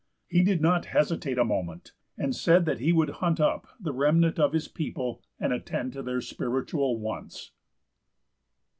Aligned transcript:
He 0.27 0.43
did 0.43 0.61
not 0.61 0.85
hesitate 0.97 1.37
a 1.37 1.45
moment, 1.45 1.91
and 2.17 2.35
said 2.35 2.65
that 2.65 2.79
he 2.79 2.91
would 2.91 3.11
hunt 3.21 3.39
up 3.39 3.67
the 3.79 3.93
remnant 3.93 4.39
of 4.39 4.51
his 4.51 4.67
people 4.67 5.21
and 5.39 5.53
attend 5.53 5.93
to 5.93 6.01
their 6.01 6.21
spiritual 6.21 6.97
wants. 6.99 7.51